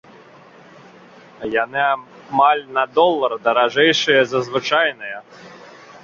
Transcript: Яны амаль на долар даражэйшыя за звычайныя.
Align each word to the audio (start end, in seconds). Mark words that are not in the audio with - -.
Яны 1.63 1.81
амаль 1.95 2.63
на 2.77 2.83
долар 2.99 3.31
даражэйшыя 3.49 4.21
за 4.31 4.39
звычайныя. 4.49 5.17